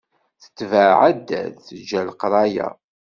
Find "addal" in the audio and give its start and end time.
1.09-1.51